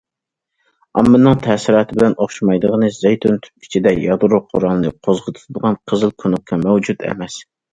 [1.01, 7.39] ئاممىنىڭ تەسىراتى بىلەن ئوخشىمايدىغىنى،« زەيتۇن توپ» ئىچىدە يادرو قورالىنى قوزغىتىدىغان قىزىل كۇنۇپكا مەۋجۇت ئەمەس.